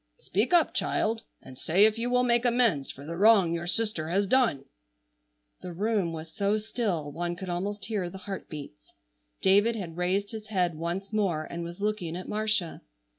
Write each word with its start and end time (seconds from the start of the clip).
Speak 0.17 0.51
up, 0.51 0.73
child, 0.73 1.25
and 1.43 1.59
say 1.59 1.85
if 1.85 1.99
you 1.99 2.09
will 2.09 2.23
make 2.23 2.43
amends 2.43 2.89
for 2.89 3.05
the 3.05 3.15
wrong 3.15 3.53
your 3.53 3.67
sister 3.67 4.09
has 4.09 4.25
done!" 4.25 4.65
The 5.61 5.73
room 5.73 6.11
was 6.11 6.33
so 6.33 6.57
still 6.57 7.11
one 7.11 7.35
could 7.35 7.49
almost 7.49 7.85
hear 7.85 8.09
the 8.09 8.17
heartbeats. 8.17 8.95
David 9.43 9.75
had 9.75 9.97
raised 9.97 10.31
his 10.31 10.47
head 10.47 10.73
once 10.73 11.13
more 11.13 11.43
and 11.43 11.63
was 11.63 11.79
looking 11.81 12.15
at 12.17 12.27
Marcia. 12.27 12.81